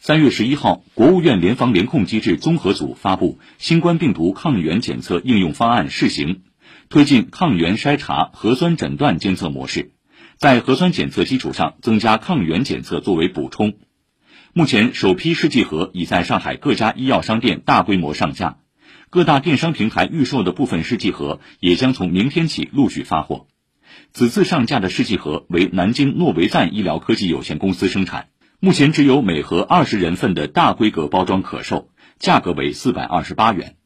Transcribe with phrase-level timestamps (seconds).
[0.00, 6.28] 三月十一号，国务院联防联控机制综合组发布《新冠病毒抗原检测应用方案（试行）》，
[6.88, 9.90] 推进抗原筛查、核酸诊断监测模式，
[10.36, 13.74] 在核酸检测基础上增加抗原检测作为补充。
[14.52, 18.58] 目前，首批试剂盒已在上海各家医药商店大规模上架，
[19.10, 23.48] 各大电商平台预售的部分试剂盒也将从明天起陆续发货。
[24.12, 28.28] 此次上架的试剂盒为南京诺维赞医疗科技有限公司生产。
[28.60, 33.77] 目前只有每盒二十人份的大规格包装可售，价格为四百二十八元。